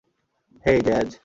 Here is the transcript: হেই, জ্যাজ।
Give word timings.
হেই, 0.63 0.79
জ্যাজ। 0.81 1.11